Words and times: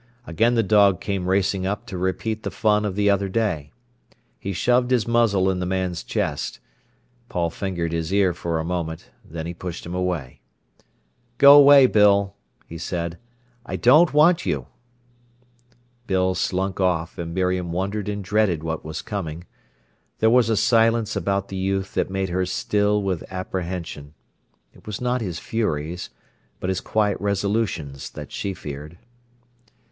Again 0.25 0.55
the 0.55 0.63
dog 0.63 0.99
came 0.99 1.29
racing 1.29 1.67
up 1.67 1.85
to 1.85 1.95
repeat 1.95 2.41
the 2.41 2.49
fun 2.49 2.85
of 2.85 2.95
the 2.95 3.07
other 3.07 3.29
day. 3.29 3.71
He 4.39 4.51
shoved 4.51 4.89
his 4.89 5.07
muzzle 5.07 5.47
in 5.51 5.59
the 5.59 5.65
man's 5.67 6.01
chest. 6.03 6.59
Paul 7.29 7.51
fingered 7.51 7.91
his 7.91 8.11
ear 8.11 8.33
for 8.33 8.57
a 8.57 8.65
moment. 8.65 9.11
Then 9.23 9.45
he 9.45 9.53
pushed 9.53 9.85
him 9.85 9.93
away. 9.93 10.41
"Go 11.37 11.55
away, 11.55 11.85
Bill," 11.85 12.33
he 12.65 12.79
said. 12.79 13.19
"I 13.63 13.75
don't 13.75 14.11
want 14.11 14.43
you." 14.43 14.65
Bill 16.07 16.33
slunk 16.33 16.79
off, 16.79 17.19
and 17.19 17.31
Miriam 17.31 17.71
wondered 17.71 18.09
and 18.09 18.23
dreaded 18.23 18.63
what 18.63 18.83
was 18.83 19.03
coming. 19.03 19.43
There 20.17 20.31
was 20.31 20.49
a 20.49 20.57
silence 20.57 21.15
about 21.15 21.49
the 21.49 21.57
youth 21.57 21.93
that 21.93 22.09
made 22.09 22.29
her 22.29 22.47
still 22.47 23.03
with 23.03 23.21
apprehension. 23.31 24.15
It 24.73 24.87
was 24.87 24.99
not 24.99 25.21
his 25.21 25.37
furies, 25.37 26.09
but 26.59 26.69
his 26.71 26.81
quiet 26.81 27.19
resolutions 27.21 28.09
that 28.09 28.31
she 28.31 28.55
feared. 28.55 28.97